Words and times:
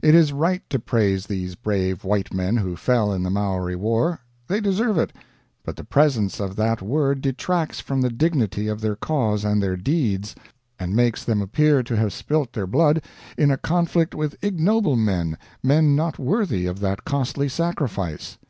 It 0.00 0.14
is 0.14 0.32
right 0.32 0.62
to 0.70 0.78
praise 0.78 1.26
these 1.26 1.54
brave 1.54 2.02
white 2.02 2.32
men 2.32 2.56
who 2.56 2.76
fell 2.76 3.12
in 3.12 3.22
the 3.22 3.28
Maori 3.28 3.76
war 3.76 4.20
they 4.48 4.58
deserve 4.58 4.96
it; 4.96 5.12
but 5.66 5.76
the 5.76 5.84
presence 5.84 6.40
of 6.40 6.56
that 6.56 6.80
word 6.80 7.20
detracts 7.20 7.78
from 7.78 8.00
the 8.00 8.08
dignity 8.08 8.68
of 8.68 8.80
their 8.80 8.96
cause 8.96 9.44
and 9.44 9.62
their 9.62 9.76
deeds, 9.76 10.34
and 10.78 10.96
makes 10.96 11.22
them 11.24 11.42
appear 11.42 11.82
to 11.82 11.94
have 11.94 12.14
spilt 12.14 12.54
their 12.54 12.66
blood 12.66 13.02
in 13.36 13.50
a 13.50 13.58
conflict 13.58 14.14
with 14.14 14.42
ignoble 14.42 14.96
men, 14.96 15.36
men 15.62 15.94
not 15.94 16.18
worthy 16.18 16.64
of 16.64 16.80
that 16.80 17.04
costly 17.04 17.46
sacrifice. 17.46 18.38